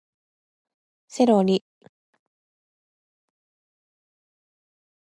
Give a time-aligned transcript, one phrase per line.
[1.09, 1.63] セロリ